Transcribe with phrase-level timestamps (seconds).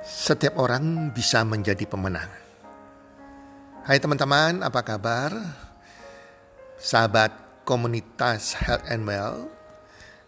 [0.00, 2.32] Setiap orang bisa menjadi pemenang.
[3.84, 5.28] Hai teman-teman, apa kabar?
[6.80, 7.28] Sahabat
[7.68, 9.52] komunitas Health and Well.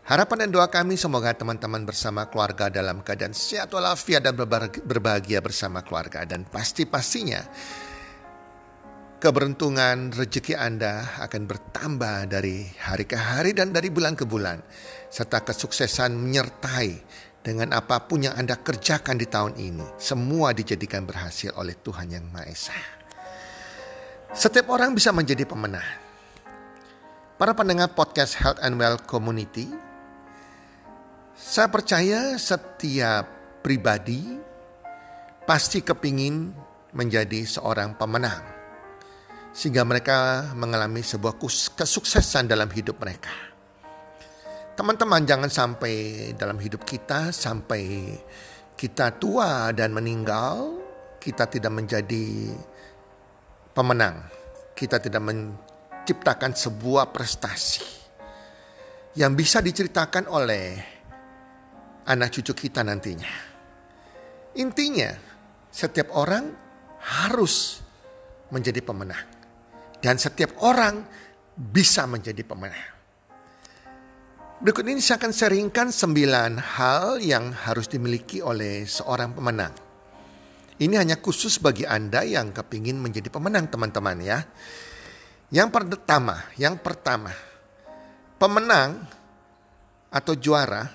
[0.04, 4.36] Harapan dan doa kami semoga teman-teman bersama keluarga dalam keadaan sehat walafiat dan
[4.84, 6.28] berbahagia bersama keluarga.
[6.28, 7.40] Dan pasti-pastinya
[9.24, 14.60] keberuntungan rezeki Anda akan bertambah dari hari ke hari dan dari bulan ke bulan.
[15.08, 16.90] Serta kesuksesan menyertai
[17.42, 19.98] dengan apa pun yang Anda kerjakan di tahun ini.
[19.98, 22.78] Semua dijadikan berhasil oleh Tuhan Yang Maha Esa.
[24.32, 25.84] Setiap orang bisa menjadi pemenang.
[27.36, 29.66] Para pendengar podcast Health and Well Community,
[31.34, 33.26] saya percaya setiap
[33.60, 34.38] pribadi
[35.42, 36.54] pasti kepingin
[36.94, 38.40] menjadi seorang pemenang
[39.52, 41.36] sehingga mereka mengalami sebuah
[41.76, 43.51] kesuksesan dalam hidup mereka.
[44.82, 45.94] Teman-teman jangan sampai
[46.34, 48.18] dalam hidup kita sampai
[48.74, 50.74] kita tua dan meninggal
[51.22, 52.50] kita tidak menjadi
[53.70, 54.26] pemenang.
[54.74, 57.86] Kita tidak menciptakan sebuah prestasi
[59.22, 60.74] yang bisa diceritakan oleh
[62.10, 63.30] anak cucu kita nantinya.
[64.58, 65.14] Intinya,
[65.70, 66.50] setiap orang
[67.22, 67.78] harus
[68.50, 69.30] menjadi pemenang.
[70.02, 71.06] Dan setiap orang
[71.54, 72.91] bisa menjadi pemenang.
[74.62, 79.74] Berikut ini saya akan sharingkan sembilan hal yang harus dimiliki oleh seorang pemenang.
[80.78, 84.38] Ini hanya khusus bagi Anda yang kepingin menjadi pemenang teman-teman ya.
[85.50, 87.34] Yang pertama, yang pertama,
[88.38, 89.02] pemenang
[90.14, 90.86] atau juara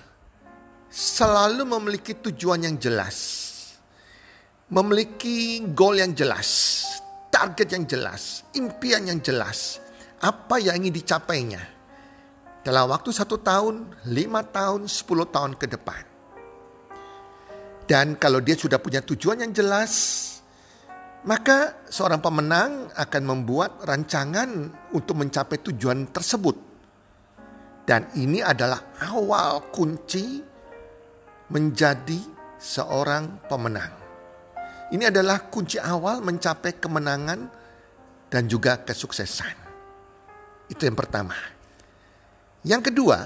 [0.88, 3.44] selalu memiliki tujuan yang jelas.
[4.72, 6.80] Memiliki goal yang jelas
[7.28, 9.76] target yang jelas, impian yang jelas,
[10.24, 11.77] apa yang ingin dicapainya
[12.68, 16.04] dalam waktu satu tahun, lima tahun, sepuluh tahun ke depan.
[17.88, 19.92] Dan kalau dia sudah punya tujuan yang jelas,
[21.24, 26.60] maka seorang pemenang akan membuat rancangan untuk mencapai tujuan tersebut.
[27.88, 30.44] Dan ini adalah awal kunci
[31.48, 32.20] menjadi
[32.60, 33.96] seorang pemenang.
[34.92, 37.48] Ini adalah kunci awal mencapai kemenangan
[38.28, 39.56] dan juga kesuksesan.
[40.68, 41.56] Itu yang pertama.
[42.68, 43.18] Yang kedua,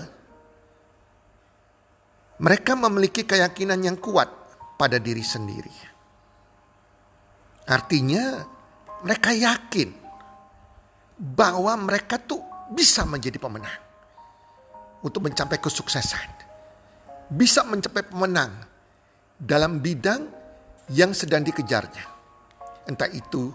[2.39, 4.31] mereka memiliki keyakinan yang kuat
[4.79, 5.75] pada diri sendiri.
[7.67, 8.39] Artinya,
[9.03, 9.91] mereka yakin
[11.19, 12.39] bahwa mereka tuh
[12.71, 13.83] bisa menjadi pemenang
[15.03, 16.31] untuk mencapai kesuksesan,
[17.35, 18.63] bisa mencapai pemenang
[19.35, 20.23] dalam bidang
[20.95, 22.07] yang sedang dikejarnya.
[22.87, 23.51] Entah itu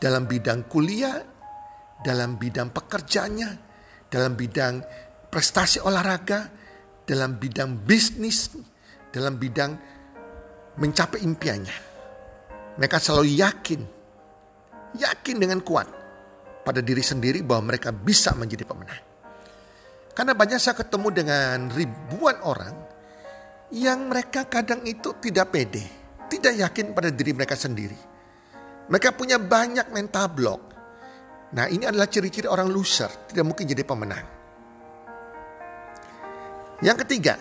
[0.00, 1.20] dalam bidang kuliah,
[2.00, 3.50] dalam bidang pekerjaannya,
[4.12, 5.05] dalam bidang
[5.36, 6.48] prestasi olahraga,
[7.04, 8.56] dalam bidang bisnis,
[9.12, 9.76] dalam bidang
[10.80, 11.76] mencapai impiannya.
[12.80, 13.80] Mereka selalu yakin,
[14.96, 15.92] yakin dengan kuat
[16.64, 19.04] pada diri sendiri bahwa mereka bisa menjadi pemenang.
[20.16, 22.74] Karena banyak saya ketemu dengan ribuan orang
[23.76, 27.96] yang mereka kadang itu tidak pede tidak yakin pada diri mereka sendiri.
[28.86, 30.62] Mereka punya banyak mental block.
[31.54, 34.35] Nah ini adalah ciri-ciri orang loser, tidak mungkin jadi pemenang.
[36.84, 37.40] Yang ketiga,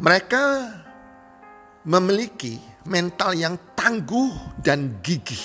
[0.00, 0.72] mereka
[1.84, 2.56] memiliki
[2.88, 5.44] mental yang tangguh dan gigih.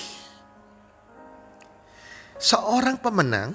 [2.40, 3.52] Seorang pemenang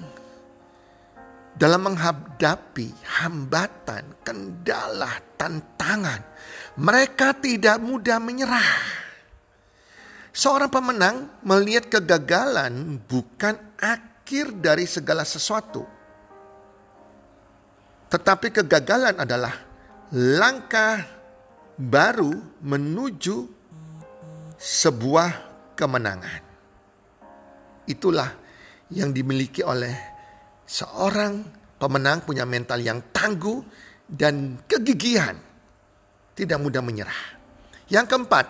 [1.57, 2.93] dalam menghadapi
[3.25, 6.21] hambatan, kendala, tantangan,
[6.77, 9.01] mereka tidak mudah menyerah.
[10.35, 11.17] Seorang pemenang
[11.47, 15.87] melihat kegagalan bukan akhir dari segala sesuatu,
[18.15, 19.51] tetapi kegagalan adalah
[20.15, 21.03] langkah
[21.75, 23.51] baru menuju
[24.55, 25.31] sebuah
[25.75, 26.43] kemenangan.
[27.91, 28.31] Itulah
[28.95, 29.91] yang dimiliki oleh
[30.63, 31.43] seorang
[31.75, 33.59] pemenang punya mental yang tangguh
[34.07, 35.35] dan kegigihan.
[36.39, 37.23] Tidak mudah menyerah.
[37.91, 38.47] Yang keempat,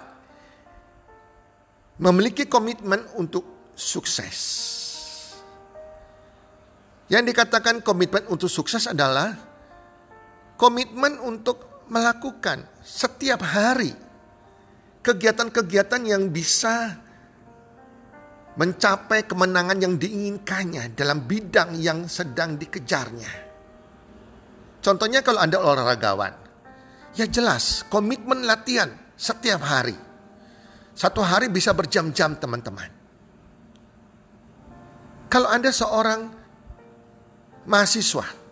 [2.05, 4.37] memiliki komitmen untuk sukses.
[7.09, 9.54] Yang dikatakan komitmen untuk sukses adalah
[10.57, 13.93] komitmen untuk melakukan setiap hari
[15.05, 16.97] kegiatan-kegiatan yang bisa
[18.55, 23.33] mencapai kemenangan yang diinginkannya dalam bidang yang sedang dikejarnya.
[24.81, 26.35] Contohnya kalau Anda olahragawan,
[27.19, 29.97] ya jelas komitmen latihan setiap hari.
[30.95, 32.87] Satu hari bisa berjam-jam teman-teman.
[35.27, 36.31] Kalau Anda seorang
[37.67, 38.44] mahasiswa,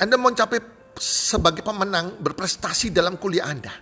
[0.00, 0.58] Anda mau mencapai
[0.96, 3.72] sebagai pemenang berprestasi dalam kuliah Anda.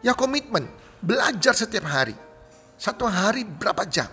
[0.00, 0.64] Ya komitmen,
[1.04, 2.16] belajar setiap hari.
[2.80, 4.08] Satu hari berapa jam?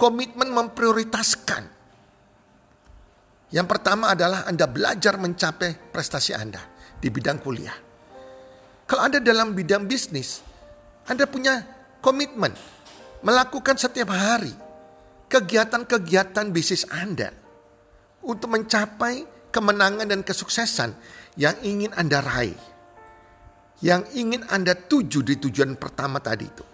[0.00, 1.76] Komitmen memprioritaskan.
[3.52, 6.60] Yang pertama adalah Anda belajar mencapai prestasi Anda
[6.96, 7.76] di bidang kuliah.
[8.88, 10.40] Kalau Anda dalam bidang bisnis,
[11.04, 11.62] Anda punya
[12.00, 12.52] komitmen
[13.20, 14.52] melakukan setiap hari
[15.28, 17.32] kegiatan-kegiatan bisnis Anda
[18.24, 20.92] untuk mencapai kemenangan dan kesuksesan
[21.40, 22.60] yang ingin Anda raih.
[23.80, 26.64] Yang ingin Anda tuju di tujuan pertama tadi itu.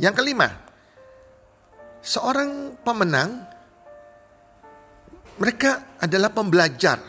[0.00, 0.48] Yang kelima,
[2.00, 3.44] seorang pemenang
[5.36, 7.00] mereka adalah pembelajar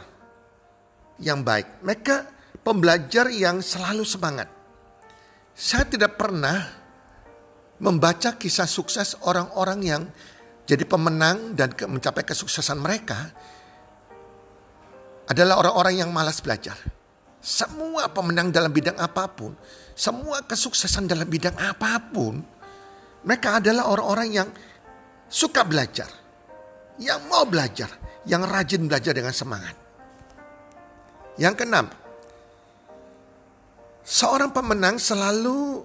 [1.24, 1.84] yang baik.
[1.84, 2.16] Mereka
[2.60, 4.48] pembelajar yang selalu semangat.
[5.56, 6.64] Saya tidak pernah
[7.80, 10.04] membaca kisah sukses orang-orang yang
[10.64, 13.32] jadi pemenang dan mencapai kesuksesan mereka
[15.32, 16.76] adalah orang-orang yang malas belajar.
[17.42, 19.56] Semua pemenang dalam bidang apa pun,
[19.96, 22.38] semua kesuksesan dalam bidang apa pun,
[23.24, 24.50] mereka adalah orang-orang yang
[25.32, 26.12] suka belajar,
[27.00, 27.90] yang mau belajar,
[28.28, 29.74] yang rajin belajar dengan semangat.
[31.40, 31.88] Yang keenam,
[34.06, 35.82] seorang pemenang selalu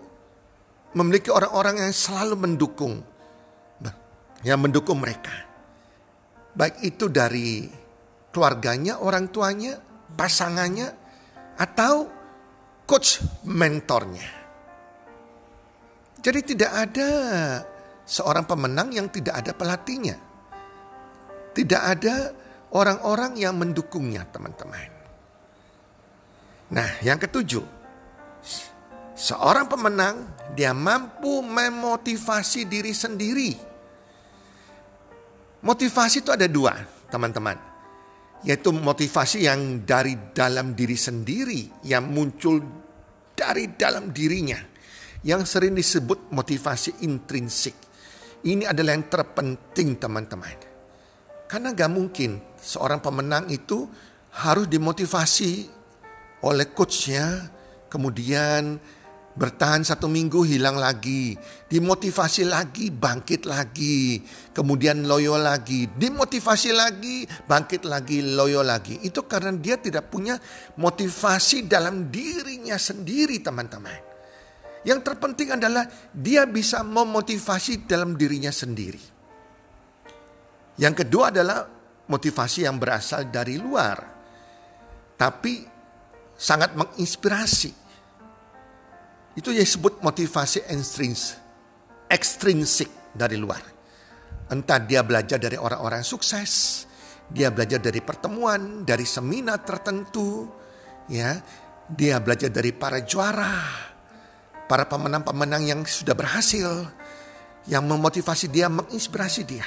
[0.92, 3.00] memiliki orang-orang yang selalu mendukung,
[4.44, 5.32] yang mendukung mereka.
[6.52, 7.85] Baik itu dari
[8.36, 9.80] keluarganya, orang tuanya,
[10.12, 10.92] pasangannya,
[11.56, 12.04] atau
[12.84, 14.28] coach mentornya.
[16.20, 17.08] Jadi tidak ada
[18.04, 20.20] seorang pemenang yang tidak ada pelatihnya.
[21.56, 22.36] Tidak ada
[22.76, 24.92] orang-orang yang mendukungnya, teman-teman.
[26.76, 27.64] Nah, yang ketujuh,
[29.16, 33.56] seorang pemenang dia mampu memotivasi diri sendiri.
[35.64, 36.76] Motivasi itu ada dua,
[37.08, 37.65] teman-teman
[38.44, 42.60] yaitu motivasi yang dari dalam diri sendiri yang muncul
[43.32, 44.58] dari dalam dirinya
[45.26, 47.74] yang sering disebut motivasi intrinsik.
[48.46, 50.54] Ini adalah yang terpenting teman-teman.
[51.50, 53.90] Karena gak mungkin seorang pemenang itu
[54.38, 55.66] harus dimotivasi
[56.46, 57.50] oleh coachnya,
[57.90, 58.78] kemudian
[59.36, 61.36] Bertahan satu minggu hilang lagi.
[61.68, 64.24] Dimotivasi lagi, bangkit lagi.
[64.56, 65.84] Kemudian loyo lagi.
[65.92, 68.96] Dimotivasi lagi, bangkit lagi, loyo lagi.
[69.04, 70.40] Itu karena dia tidak punya
[70.80, 74.00] motivasi dalam dirinya sendiri teman-teman.
[74.88, 75.84] Yang terpenting adalah
[76.16, 79.04] dia bisa memotivasi dalam dirinya sendiri.
[80.80, 81.68] Yang kedua adalah
[82.08, 84.00] motivasi yang berasal dari luar.
[85.12, 85.60] Tapi
[86.32, 87.85] sangat menginspirasi
[89.36, 91.36] itu yang disebut motivasi ekstrinsik,
[92.08, 93.60] ekstrinsik dari luar.
[94.48, 96.84] Entah dia belajar dari orang-orang sukses,
[97.28, 100.48] dia belajar dari pertemuan, dari seminar tertentu,
[101.12, 101.36] ya.
[101.86, 103.62] Dia belajar dari para juara,
[104.66, 106.66] para pemenang-pemenang yang sudah berhasil,
[107.70, 109.66] yang memotivasi dia, menginspirasi dia.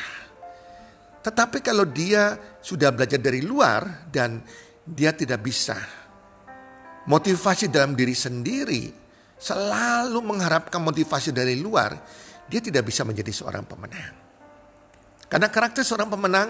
[1.24, 4.44] Tetapi kalau dia sudah belajar dari luar dan
[4.84, 5.80] dia tidak bisa
[7.08, 8.84] motivasi dalam diri sendiri,
[9.40, 11.96] selalu mengharapkan motivasi dari luar,
[12.52, 14.14] dia tidak bisa menjadi seorang pemenang.
[15.32, 16.50] Karena karakter seorang pemenang,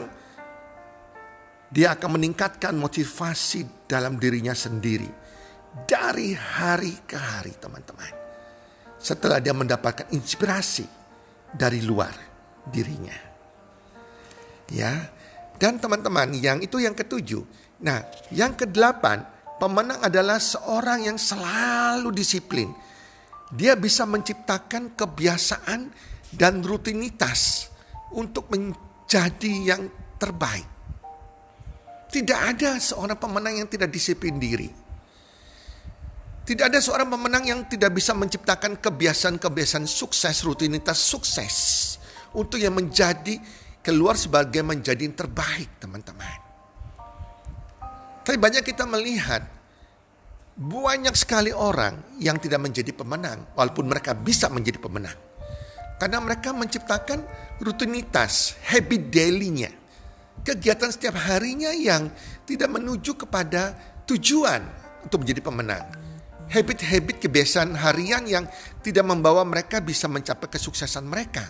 [1.69, 5.29] dia akan meningkatkan motivasi dalam dirinya sendiri.
[5.85, 8.09] Dari hari ke hari teman-teman.
[8.97, 10.83] Setelah dia mendapatkan inspirasi
[11.53, 12.11] dari luar
[12.65, 13.15] dirinya.
[14.73, 15.13] Ya,
[15.61, 17.45] dan teman-teman yang itu yang ketujuh.
[17.85, 18.03] Nah,
[18.33, 19.23] yang kedelapan,
[19.59, 22.71] Pemenang adalah seorang yang selalu disiplin.
[23.51, 25.91] Dia bisa menciptakan kebiasaan
[26.31, 27.67] dan rutinitas
[28.15, 29.83] untuk menjadi yang
[30.15, 30.63] terbaik.
[32.09, 34.71] Tidak ada seorang pemenang yang tidak disiplin diri.
[36.47, 41.55] Tidak ada seorang pemenang yang tidak bisa menciptakan kebiasaan-kebiasaan sukses, rutinitas sukses
[42.33, 43.37] untuk yang menjadi
[43.85, 46.48] keluar sebagai menjadi yang terbaik, teman-teman.
[48.29, 49.41] Tapi banyak kita melihat
[50.53, 55.17] banyak sekali orang yang tidak menjadi pemenang walaupun mereka bisa menjadi pemenang.
[55.97, 57.25] Karena mereka menciptakan
[57.57, 59.73] rutinitas, habit daily-nya.
[60.45, 62.13] Kegiatan setiap harinya yang
[62.45, 63.73] tidak menuju kepada
[64.05, 64.61] tujuan
[65.01, 65.89] untuk menjadi pemenang.
[66.53, 68.45] Habit-habit kebiasaan harian yang
[68.85, 71.49] tidak membawa mereka bisa mencapai kesuksesan mereka.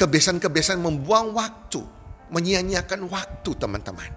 [0.00, 1.93] Kebiasaan-kebiasaan membuang waktu,
[2.34, 4.10] menyia-nyiakan waktu teman-teman.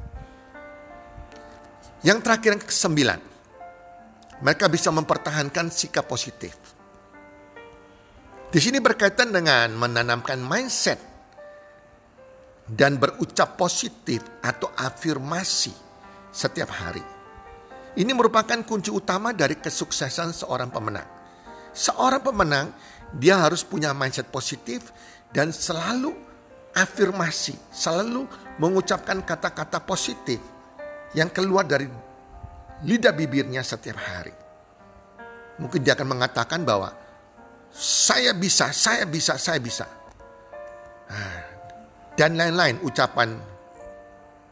[2.02, 3.20] Yang terakhir yang kesembilan,
[4.42, 6.54] mereka bisa mempertahankan sikap positif.
[8.48, 10.98] Di sini berkaitan dengan menanamkan mindset
[12.68, 15.74] dan berucap positif atau afirmasi
[16.32, 17.04] setiap hari.
[17.98, 21.10] Ini merupakan kunci utama dari kesuksesan seorang pemenang.
[21.74, 22.68] Seorang pemenang,
[23.18, 24.94] dia harus punya mindset positif
[25.34, 26.27] dan selalu
[26.78, 28.30] afirmasi, selalu
[28.62, 30.38] mengucapkan kata-kata positif
[31.18, 31.90] yang keluar dari
[32.86, 34.34] lidah bibirnya setiap hari.
[35.58, 36.94] Mungkin dia akan mengatakan bahwa
[37.74, 39.90] saya bisa, saya bisa, saya bisa.
[41.10, 41.42] Ah,
[42.14, 43.34] dan lain-lain ucapan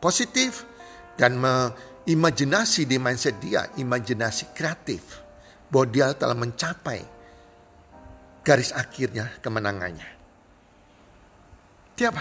[0.02, 0.66] positif
[1.14, 1.38] dan
[2.10, 5.22] imajinasi di mindset dia, imajinasi kreatif
[5.70, 7.02] bahwa dia telah mencapai
[8.46, 10.15] garis akhirnya kemenangannya.
[11.96, 12.16] Tiap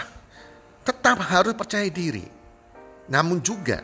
[0.87, 2.23] tetap harus percaya diri.
[3.11, 3.83] Namun juga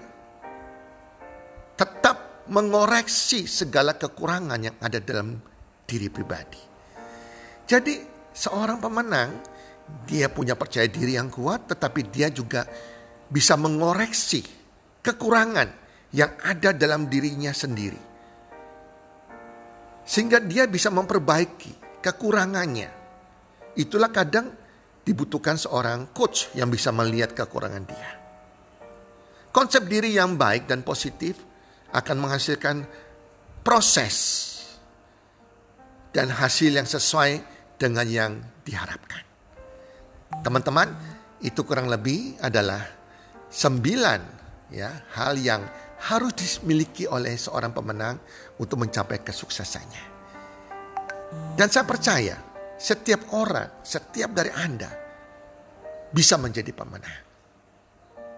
[1.75, 5.37] tetap mengoreksi segala kekurangan yang ada dalam
[5.85, 6.61] diri pribadi.
[7.67, 7.99] Jadi
[8.31, 9.29] seorang pemenang
[10.07, 12.63] dia punya percaya diri yang kuat tetapi dia juga
[13.27, 14.43] bisa mengoreksi
[15.03, 15.67] kekurangan
[16.15, 17.99] yang ada dalam dirinya sendiri.
[20.07, 22.89] Sehingga dia bisa memperbaiki kekurangannya.
[23.79, 24.60] Itulah kadang
[25.11, 28.09] dibutuhkan seorang coach yang bisa melihat kekurangan dia.
[29.51, 31.35] Konsep diri yang baik dan positif
[31.91, 32.87] akan menghasilkan
[33.67, 34.15] proses
[36.15, 37.43] dan hasil yang sesuai
[37.75, 39.27] dengan yang diharapkan.
[40.39, 40.87] Teman-teman,
[41.43, 42.79] itu kurang lebih adalah
[43.51, 44.21] sembilan
[44.71, 45.67] ya hal yang
[46.07, 48.15] harus dimiliki oleh seorang pemenang
[48.55, 50.03] untuk mencapai kesuksesannya.
[51.59, 52.50] Dan saya percaya
[52.81, 54.89] setiap orang, setiap dari Anda
[56.09, 57.29] bisa menjadi pemenang.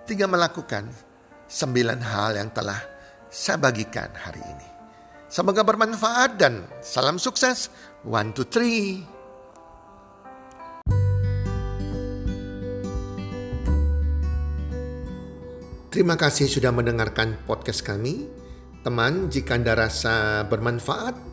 [0.04, 0.92] Tinggal melakukan
[1.48, 2.76] sembilan hal yang telah
[3.32, 4.68] saya bagikan hari ini.
[5.32, 7.72] Semoga bermanfaat dan salam sukses.
[8.04, 9.08] One, two, three.
[15.88, 18.28] Terima kasih sudah mendengarkan podcast kami.
[18.84, 21.33] Teman, jika Anda rasa bermanfaat